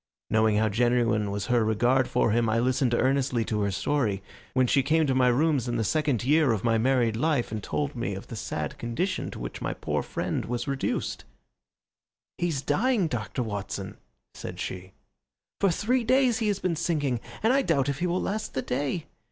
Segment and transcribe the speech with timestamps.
[0.31, 4.23] Knowing how genuine was her regard for him, I listened earnestly to her story
[4.55, 7.61] when she came to my rooms in the second year of my married life and
[7.61, 11.23] told me of the sad condition to which my poor friend was reduced.
[12.39, 13.43] "He's dying, Dr.
[13.43, 13.97] Watson,"
[14.33, 14.93] said she.
[15.59, 18.63] "For three days he has been sinking, and I doubt if he will last the
[18.63, 19.05] day.